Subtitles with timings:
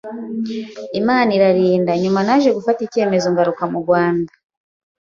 [0.99, 4.31] Imana irandinda, nyuma naje gufata icyemezo ngaruka mu Rwanda